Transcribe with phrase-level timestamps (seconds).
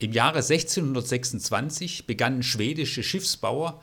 [0.00, 3.82] Im Jahre 1626 begannen schwedische Schiffsbauer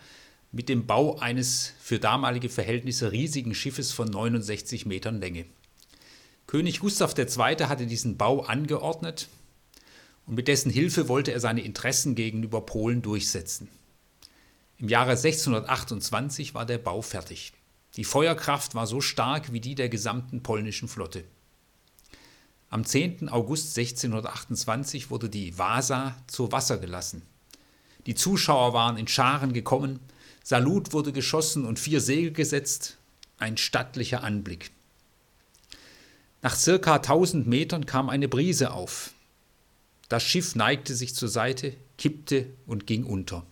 [0.53, 5.43] mit dem Bau eines für damalige Verhältnisse riesigen Schiffes von 69 Metern Länge.
[6.47, 7.65] König Gustav II.
[7.65, 9.27] hatte diesen Bau angeordnet
[10.25, 13.67] und mit dessen Hilfe wollte er seine Interessen gegenüber Polen durchsetzen.
[14.77, 17.51] Im Jahre 1628 war der Bau fertig.
[17.97, 21.25] Die Feuerkraft war so stark wie die der gesamten polnischen Flotte.
[22.69, 23.29] Am 10.
[23.29, 27.21] August 1628 wurde die Vasa zu Wasser gelassen.
[28.05, 29.99] Die Zuschauer waren in Scharen gekommen,
[30.43, 32.97] Salut wurde geschossen und vier Segel gesetzt,
[33.39, 34.69] ein stattlicher Anblick.
[36.43, 39.11] Nach circa 1000 Metern kam eine Brise auf.
[40.07, 43.43] Das Schiff neigte sich zur Seite, kippte und ging unter.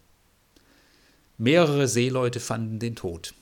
[1.39, 3.33] Mehrere Seeleute fanden den Tod.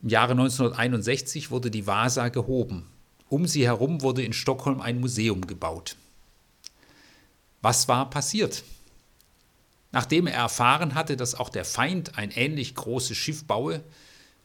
[0.00, 2.86] Im Jahre 1961 wurde die Vasa gehoben.
[3.28, 5.96] Um sie herum wurde in Stockholm ein Museum gebaut.
[7.62, 8.62] Was war passiert?
[9.92, 13.82] Nachdem er erfahren hatte, dass auch der Feind ein ähnlich großes Schiff baue,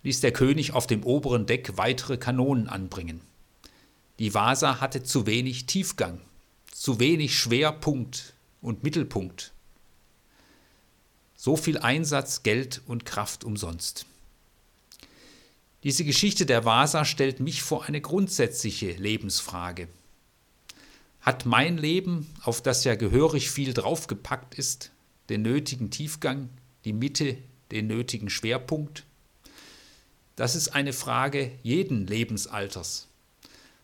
[0.04, 3.22] ließ der König auf dem oberen Deck weitere Kanonen anbringen.
[4.20, 6.22] Die Vasa hatte zu wenig Tiefgang,
[6.72, 9.54] zu wenig Schwerpunkt und Mittelpunkt.
[11.36, 14.06] So viel Einsatz, Geld und Kraft umsonst.
[15.84, 19.88] Diese Geschichte der Vasa stellt mich vor eine grundsätzliche Lebensfrage.
[21.22, 24.92] Hat mein Leben, auf das ja gehörig viel draufgepackt ist,
[25.30, 26.50] den nötigen Tiefgang,
[26.86, 27.38] die Mitte,
[27.72, 29.04] den nötigen Schwerpunkt?
[30.36, 33.08] Das ist eine Frage jeden Lebensalters.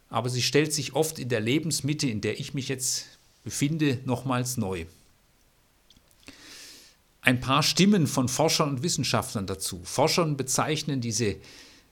[0.10, 3.06] Aber sie stellt sich oft in der Lebensmitte, in der ich mich jetzt
[3.44, 4.86] befinde, nochmals neu
[7.26, 9.82] ein paar Stimmen von Forschern und Wissenschaftlern dazu.
[9.84, 11.38] Forschern bezeichnen diese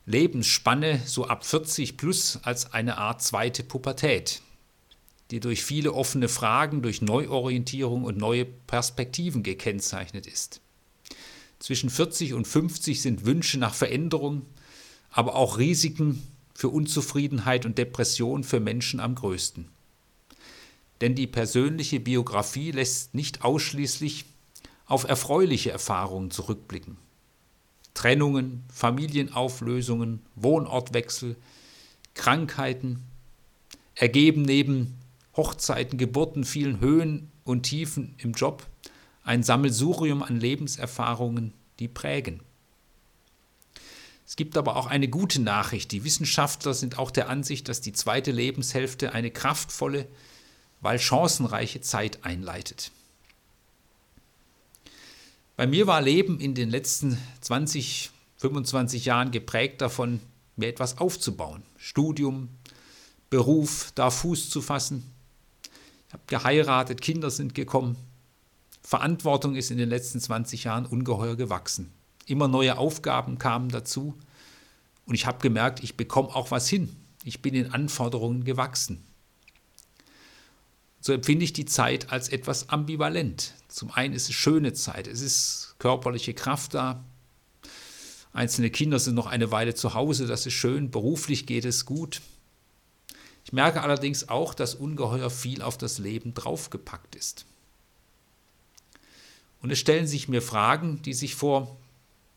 [0.06, 4.42] Lebensspanne so ab 40 plus als eine Art zweite Pubertät,
[5.32, 10.60] die durch viele offene Fragen, durch Neuorientierung und neue Perspektiven gekennzeichnet ist.
[11.60, 14.46] Zwischen 40 und 50 sind Wünsche nach Veränderung,
[15.10, 16.22] aber auch Risiken
[16.54, 19.70] für Unzufriedenheit und Depression für Menschen am größten.
[21.00, 24.26] Denn die persönliche Biografie lässt nicht ausschließlich
[24.86, 26.98] auf erfreuliche Erfahrungen zurückblicken.
[28.04, 31.38] Trennungen, Familienauflösungen, Wohnortwechsel,
[32.16, 33.02] Krankheiten
[33.96, 35.00] ergeben neben
[35.38, 38.68] Hochzeiten, Geburten, vielen Höhen und Tiefen im Job
[39.24, 42.42] ein Sammelsurium an Lebenserfahrungen, die prägen.
[44.28, 45.94] Es gibt aber auch eine gute Nachricht.
[45.94, 50.10] Die Wissenschaftler sind auch der Ansicht, dass die zweite Lebenshälfte eine kraftvolle,
[50.82, 52.92] weil chancenreiche Zeit einleitet.
[55.56, 60.20] Bei mir war Leben in den letzten 20, 25 Jahren geprägt davon,
[60.56, 61.62] mir etwas aufzubauen.
[61.78, 62.50] Studium,
[63.30, 65.12] Beruf, da Fuß zu fassen.
[66.08, 67.98] Ich habe geheiratet, Kinder sind gekommen.
[68.82, 71.92] Verantwortung ist in den letzten 20 Jahren ungeheuer gewachsen.
[72.26, 74.16] Immer neue Aufgaben kamen dazu
[75.06, 76.96] und ich habe gemerkt, ich bekomme auch was hin.
[77.24, 79.04] Ich bin in Anforderungen gewachsen
[81.06, 83.56] so empfinde ich die Zeit als etwas ambivalent.
[83.68, 87.04] Zum einen ist es schöne Zeit, es ist körperliche Kraft da.
[88.32, 92.22] Einzelne Kinder sind noch eine Weile zu Hause, das ist schön, beruflich geht es gut.
[93.44, 97.46] Ich merke allerdings auch, dass ungeheuer viel auf das Leben draufgepackt ist.
[99.62, 101.76] Und es stellen sich mir Fragen, die sich vor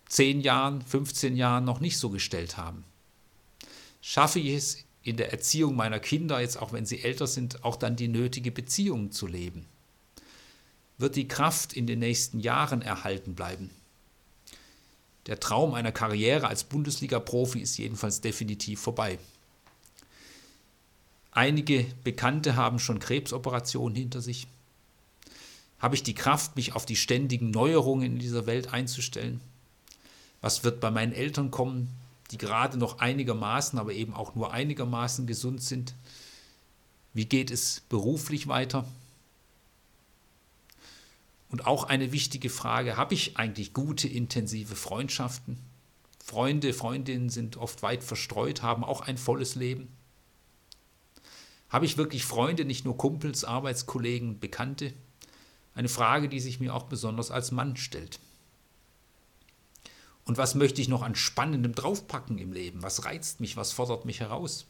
[0.09, 2.83] 10 Jahren, 15 Jahren noch nicht so gestellt haben.
[4.00, 7.77] Schaffe ich es in der Erziehung meiner Kinder, jetzt auch wenn sie älter sind, auch
[7.77, 9.65] dann die nötige Beziehung zu leben?
[10.99, 13.71] Wird die Kraft in den nächsten Jahren erhalten bleiben?
[15.27, 19.19] Der Traum einer Karriere als Bundesliga-Profi ist jedenfalls definitiv vorbei.
[21.31, 24.49] Einige Bekannte haben schon Krebsoperationen hinter sich.
[25.78, 29.41] Habe ich die Kraft, mich auf die ständigen Neuerungen in dieser Welt einzustellen?
[30.41, 31.91] Was wird bei meinen Eltern kommen?
[32.31, 35.94] Die gerade noch einigermaßen, aber eben auch nur einigermaßen gesund sind.
[37.14, 38.87] Wie geht es beruflich weiter?
[41.48, 45.59] Und auch eine wichtige Frage, habe ich eigentlich gute, intensive Freundschaften?
[46.22, 49.89] Freunde, Freundinnen sind oft weit verstreut, haben auch ein volles Leben.
[51.68, 54.92] Habe ich wirklich Freunde, nicht nur Kumpels, Arbeitskollegen, Bekannte?
[55.74, 58.18] Eine Frage, die sich mir auch besonders als Mann stellt.
[60.27, 62.83] Und was möchte ich noch an Spannendem draufpacken im Leben?
[62.83, 63.57] Was reizt mich?
[63.57, 64.67] Was fordert mich heraus?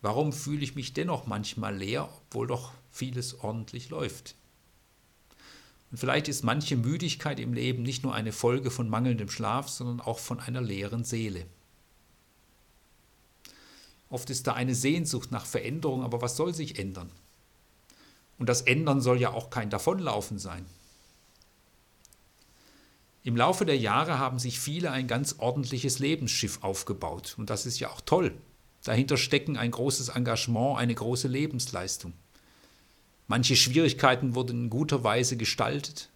[0.00, 4.36] Warum fühle ich mich dennoch manchmal leer, obwohl doch vieles ordentlich läuft?
[5.90, 10.00] Und vielleicht ist manche Müdigkeit im Leben nicht nur eine Folge von mangelndem Schlaf, sondern
[10.00, 11.46] auch von einer leeren Seele.
[14.10, 17.10] Oft ist da eine Sehnsucht nach Veränderung, aber was soll sich ändern?
[18.38, 20.66] Und das Ändern soll ja auch kein Davonlaufen sein.
[23.26, 27.34] Im Laufe der Jahre haben sich viele ein ganz ordentliches Lebensschiff aufgebaut.
[27.38, 28.36] Und das ist ja auch toll.
[28.84, 32.12] Dahinter stecken ein großes Engagement, eine große Lebensleistung.
[33.26, 36.10] Manche Schwierigkeiten wurden in guter Weise gestaltet.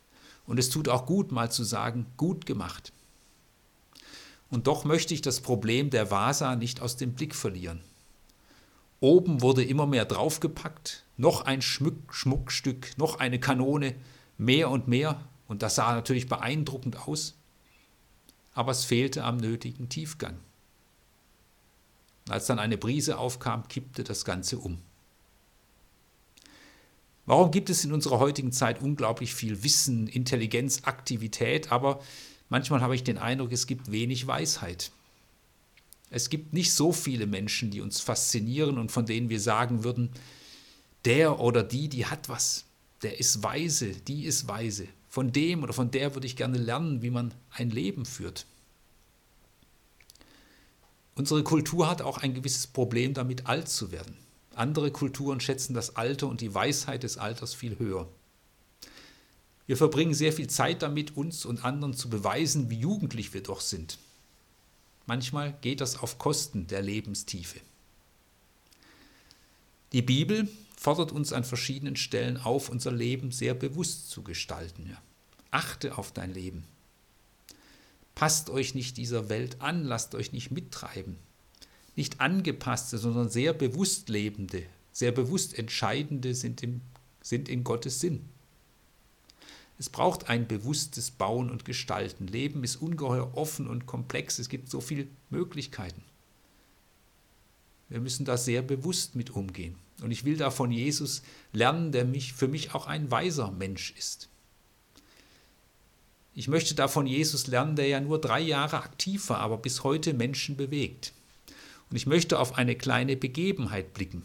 [0.47, 2.93] Und es tut auch gut, mal zu sagen, gut gemacht.
[4.51, 7.81] Und doch möchte ich das Problem der Vasa nicht aus dem Blick verlieren.
[9.01, 13.95] Oben wurde immer mehr draufgepackt, noch ein Schmuck, Schmuckstück, noch eine Kanone,
[14.37, 17.35] mehr und mehr, und das sah natürlich beeindruckend aus,
[18.55, 20.39] aber es fehlte am nötigen Tiefgang.
[22.29, 24.79] Als dann eine Brise aufkam, kippte das Ganze um.
[27.25, 32.01] Warum gibt es in unserer heutigen Zeit unglaublich viel Wissen, Intelligenz, Aktivität, aber
[32.49, 34.93] manchmal habe ich den Eindruck, es gibt wenig Weisheit.
[36.11, 40.11] Es gibt nicht so viele Menschen, die uns faszinieren und von denen wir sagen würden,
[41.05, 42.65] der oder die, die hat was,
[43.03, 44.89] der ist weise, die ist weise.
[45.09, 48.47] Von dem oder von der würde ich gerne lernen, wie man ein Leben führt.
[51.15, 54.17] Unsere Kultur hat auch ein gewisses Problem damit, alt zu werden.
[54.55, 58.09] Andere Kulturen schätzen das Alter und die Weisheit des Alters viel höher.
[59.67, 63.61] Wir verbringen sehr viel Zeit damit, uns und anderen zu beweisen, wie jugendlich wir doch
[63.61, 63.99] sind.
[65.07, 67.61] Manchmal geht das auf Kosten der Lebenstiefe.
[69.93, 74.97] Die Bibel fordert uns an verschiedenen Stellen auf, unser Leben sehr bewusst zu gestalten.
[75.51, 76.65] Achte auf dein Leben.
[78.15, 81.17] Passt euch nicht dieser Welt an, lasst euch nicht mittreiben.
[81.97, 86.81] Nicht angepasste, sondern sehr bewusst lebende, sehr bewusst entscheidende sind, im,
[87.23, 88.29] sind in Gottes Sinn.
[89.81, 92.29] Es braucht ein bewusstes Bauen und Gestalten.
[92.29, 94.39] Leben ist ungeheuer offen und komplex.
[94.39, 96.05] Es gibt so viele Möglichkeiten.
[97.89, 99.77] Wir müssen da sehr bewusst mit umgehen.
[100.03, 101.23] Und ich will da von Jesus
[101.53, 104.29] lernen, der mich, für mich auch ein weiser Mensch ist.
[106.35, 109.83] Ich möchte da von Jesus lernen, der ja nur drei Jahre aktiv war, aber bis
[109.83, 111.13] heute Menschen bewegt.
[111.91, 114.23] Und ich möchte auf eine kleine Begebenheit blicken.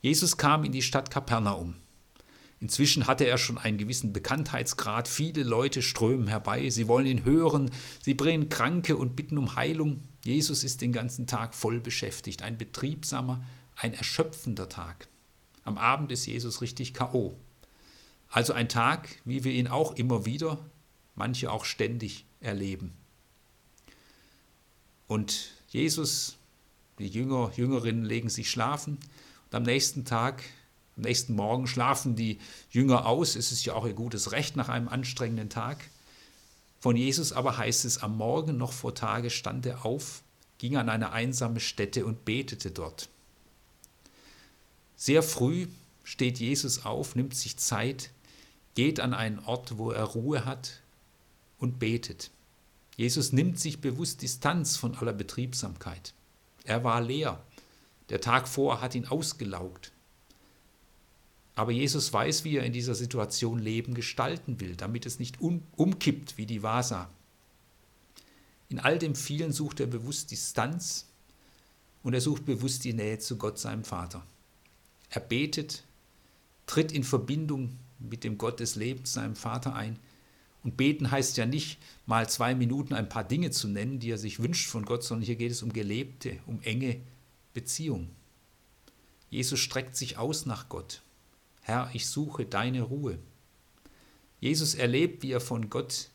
[0.00, 1.74] Jesus kam in die Stadt Kapernaum.
[2.60, 5.08] Inzwischen hatte er schon einen gewissen Bekanntheitsgrad.
[5.08, 6.70] Viele Leute strömen herbei.
[6.70, 7.70] Sie wollen ihn hören.
[8.02, 10.02] Sie bringen Kranke und bitten um Heilung.
[10.24, 12.42] Jesus ist den ganzen Tag voll beschäftigt.
[12.42, 13.44] Ein betriebsamer,
[13.78, 15.08] ein erschöpfender Tag.
[15.64, 17.36] Am Abend ist Jesus richtig K.O.
[18.30, 20.58] Also ein Tag, wie wir ihn auch immer wieder,
[21.14, 22.92] manche auch ständig erleben.
[25.06, 26.36] Und Jesus,
[26.98, 28.98] die Jünger, Jüngerinnen legen sich schlafen
[29.46, 30.42] und am nächsten Tag
[30.96, 32.40] am nächsten Morgen schlafen die
[32.70, 33.36] Jünger aus.
[33.36, 35.78] Es ist ja auch ihr gutes Recht nach einem anstrengenden Tag.
[36.80, 40.22] Von Jesus aber heißt es, am Morgen noch vor Tage stand er auf,
[40.58, 43.08] ging an eine einsame Stätte und betete dort.
[44.98, 45.68] Sehr früh
[46.02, 48.10] steht Jesus auf, nimmt sich Zeit,
[48.74, 50.82] geht an einen Ort, wo er Ruhe hat
[51.58, 52.32] und betet.
[52.96, 56.14] Jesus nimmt sich bewusst Distanz von aller Betriebsamkeit.
[56.64, 57.40] Er war leer.
[58.08, 59.92] Der Tag vor hat ihn ausgelaugt.
[61.54, 65.62] Aber Jesus weiß, wie er in dieser Situation Leben gestalten will, damit es nicht um,
[65.76, 67.08] umkippt wie die Vasa.
[68.68, 71.06] In all dem vielen sucht er bewusst Distanz
[72.02, 74.26] und er sucht bewusst die Nähe zu Gott, seinem Vater.
[75.10, 75.84] Er betet,
[76.66, 79.98] tritt in Verbindung mit dem Gott des Lebens, seinem Vater ein.
[80.62, 84.18] Und beten heißt ja nicht, mal zwei Minuten ein paar Dinge zu nennen, die er
[84.18, 87.00] sich wünscht von Gott, sondern hier geht es um gelebte, um enge
[87.54, 88.10] Beziehung.
[89.30, 91.02] Jesus streckt sich aus nach Gott.
[91.62, 93.18] Herr, ich suche deine Ruhe.
[94.40, 96.08] Jesus erlebt, wie er von Gott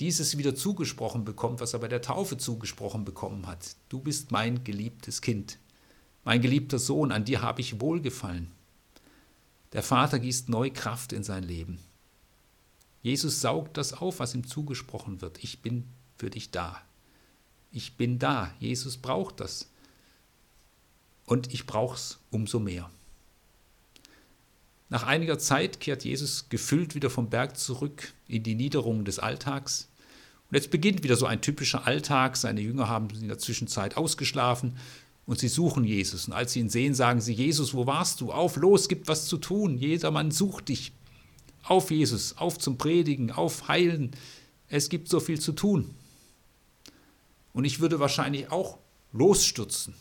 [0.00, 3.76] dieses wieder zugesprochen bekommt, was er bei der Taufe zugesprochen bekommen hat.
[3.88, 5.58] Du bist mein geliebtes Kind,
[6.24, 8.50] mein geliebter Sohn, an dir habe ich wohlgefallen.
[9.72, 11.78] Der Vater gießt neu Kraft in sein Leben.
[13.02, 15.42] Jesus saugt das auf, was ihm zugesprochen wird.
[15.42, 15.84] Ich bin
[16.16, 16.80] für dich da.
[17.72, 18.54] Ich bin da.
[18.60, 19.68] Jesus braucht das.
[21.24, 22.90] Und ich brauche es umso mehr.
[24.88, 29.88] Nach einiger Zeit kehrt Jesus gefüllt wieder vom Berg zurück in die Niederungen des Alltags.
[30.50, 32.36] Und jetzt beginnt wieder so ein typischer Alltag.
[32.36, 34.76] Seine Jünger haben in der Zwischenzeit ausgeschlafen
[35.26, 36.26] und sie suchen Jesus.
[36.26, 38.32] Und als sie ihn sehen, sagen sie, Jesus, wo warst du?
[38.32, 39.78] Auf, los, gibt was zu tun.
[39.78, 40.92] Jedermann sucht dich.
[41.62, 44.10] Auf, Jesus, auf zum Predigen, auf Heilen.
[44.68, 45.94] Es gibt so viel zu tun.
[47.52, 48.78] Und ich würde wahrscheinlich auch
[49.12, 49.94] losstürzen.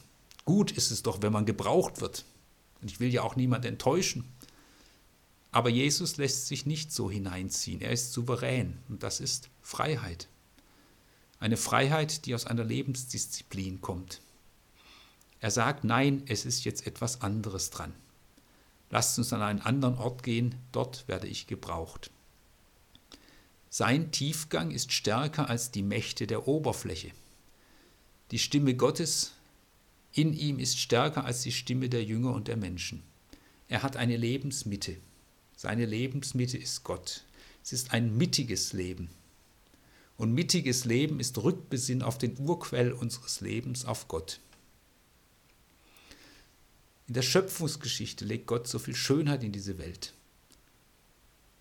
[0.46, 2.26] Gut ist es doch, wenn man gebraucht wird.
[2.82, 4.26] Und ich will ja auch niemand enttäuschen.
[5.52, 7.82] Aber Jesus lässt sich nicht so hineinziehen.
[7.82, 10.30] Er ist souverän und das ist Freiheit.
[11.40, 14.22] Eine Freiheit, die aus einer Lebensdisziplin kommt.
[15.42, 17.94] Er sagt, nein, es ist jetzt etwas anderes dran.
[18.92, 22.12] lasst uns an einen anderen Ort gehen, dort werde ich gebraucht.
[23.70, 27.12] Sein Tiefgang ist stärker als die Mächte der Oberfläche.
[28.32, 29.34] Die Stimme Gottes
[30.14, 33.02] in ihm ist stärker als die Stimme der Jünger und der Menschen.
[33.70, 34.98] Er hat eine Lebensmitte.
[35.56, 37.24] Seine Lebensmitte ist Gott.
[37.64, 39.10] Es ist ein mittiges Leben.
[40.18, 44.42] Und mittiges Leben ist Rückbesinn auf den Urquell unseres Lebens, auf Gott.
[47.12, 50.14] In der Schöpfungsgeschichte legt Gott so viel Schönheit in diese Welt.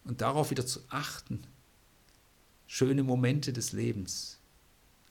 [0.05, 1.43] Und darauf wieder zu achten,
[2.69, 4.39] schöne Momente des Lebens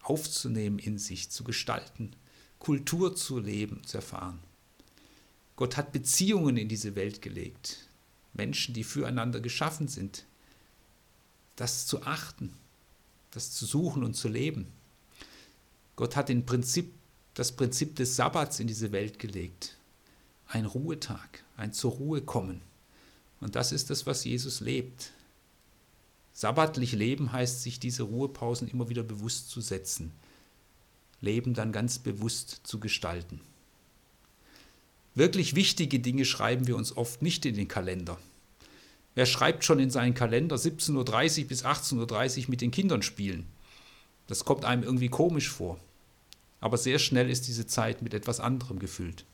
[0.02, 2.16] aufzunehmen in sich, zu gestalten,
[2.58, 4.40] Kultur zu leben, zu erfahren.
[5.58, 7.90] Gott hat Beziehungen in diese Welt gelegt,
[8.32, 10.24] Menschen, die füreinander geschaffen sind.
[11.58, 12.54] Das zu achten,
[13.32, 14.68] das zu suchen und zu leben.
[15.98, 16.94] Gott hat Prinzip,
[17.34, 19.76] das Prinzip des Sabbats in diese Welt gelegt.
[20.52, 22.62] Ein Ruhetag, ein zur Ruhe kommen.
[23.40, 25.12] Und das ist das, was Jesus lebt.
[26.34, 30.12] Sabbatlich leben heißt, sich diese Ruhepausen immer wieder bewusst zu setzen.
[31.22, 33.42] Leben dann ganz bewusst zu gestalten.
[35.14, 38.18] Wirklich wichtige Dinge schreiben wir uns oft nicht in den Kalender.
[39.14, 43.46] Wer schreibt schon in seinen Kalender 17.30 Uhr bis 18.30 Uhr mit den Kindern spielen?
[44.26, 45.80] Das kommt einem irgendwie komisch vor.
[46.60, 49.26] Aber sehr schnell ist diese Zeit mit etwas anderem gefüllt.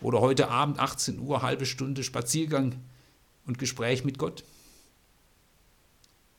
[0.00, 2.76] Oder heute Abend 18 Uhr, halbe Stunde Spaziergang
[3.46, 4.44] und Gespräch mit Gott.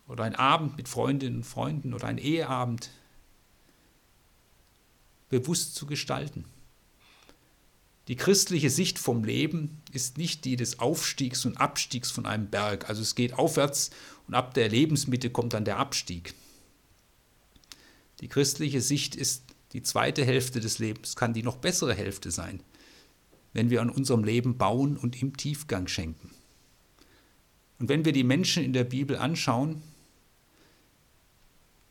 [0.08, 2.89] Oder ein Abend mit Freundinnen und Freunden oder ein Eheabend.
[5.30, 6.46] Bewusst zu gestalten.
[8.08, 12.89] Die christliche Sicht vom Leben ist nicht die des Aufstiegs und Abstiegs von einem Berg.
[12.89, 13.91] Also es geht aufwärts
[14.27, 16.34] und ab der Lebensmitte kommt dann der Abstieg.
[18.20, 22.62] Die christliche Sicht ist die zweite Hälfte des Lebens, kann die noch bessere Hälfte sein,
[23.53, 26.31] wenn wir an unserem Leben bauen und ihm Tiefgang schenken.
[27.79, 29.81] Und wenn wir die Menschen in der Bibel anschauen,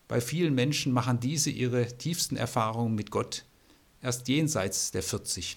[0.08, 3.44] bei vielen Menschen machen diese ihre tiefsten Erfahrungen mit Gott
[4.02, 5.56] erst jenseits der 40.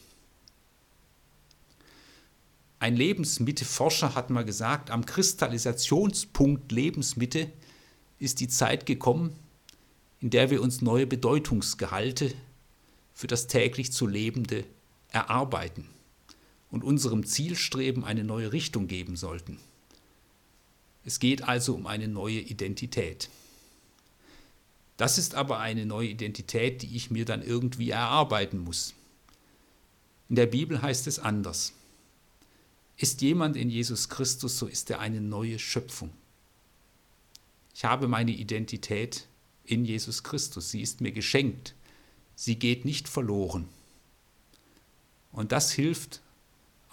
[2.80, 7.52] Ein Lebensmitteforscher hat mal gesagt, am Kristallisationspunkt Lebensmitte
[8.20, 9.36] ist die Zeit gekommen,
[10.20, 12.34] in der wir uns neue Bedeutungsgehalte
[13.14, 14.66] für das täglich zu Lebende
[15.10, 15.93] erarbeiten
[16.74, 19.60] und unserem Zielstreben eine neue Richtung geben sollten.
[21.06, 23.30] Es geht also um eine neue Identität.
[24.98, 28.96] Das ist aber eine neue Identität, die ich mir dann irgendwie erarbeiten muss.
[30.30, 31.74] In der Bibel heißt es anders.
[32.98, 36.10] Ist jemand in Jesus Christus, so ist er eine neue Schöpfung.
[37.76, 39.28] Ich habe meine Identität
[39.64, 40.72] in Jesus Christus.
[40.72, 41.76] Sie ist mir geschenkt.
[42.36, 43.70] Sie geht nicht verloren.
[45.32, 46.23] Und das hilft,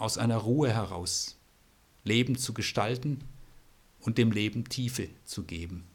[0.01, 1.37] aus einer Ruhe heraus
[2.05, 3.21] Leben zu gestalten
[4.01, 5.90] und dem Leben Tiefe zu geben.